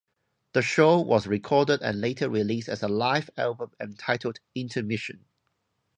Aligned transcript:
The 0.53 0.63
show 0.63 0.99
was 0.99 1.27
recorded 1.27 1.83
and 1.83 2.01
later 2.01 2.27
released 2.27 2.69
as 2.69 2.81
a 2.81 2.87
live 2.87 3.29
album, 3.37 3.69
entitled 3.79 4.39
"Intermission". 4.55 5.25